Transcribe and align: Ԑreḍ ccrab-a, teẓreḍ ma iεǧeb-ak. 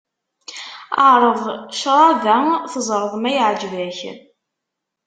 Ԑreḍ 1.11 1.41
ccrab-a, 1.73 2.37
teẓreḍ 2.71 3.13
ma 3.21 3.29
iεǧeb-ak. 3.35 3.99